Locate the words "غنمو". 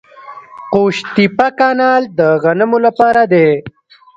2.43-2.77